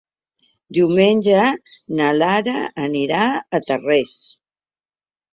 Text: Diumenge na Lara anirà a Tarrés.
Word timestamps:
Diumenge 0.75 1.41
na 1.99 2.07
Lara 2.21 2.55
anirà 2.85 3.19
a 3.27 3.61
Tarrés. 3.67 4.15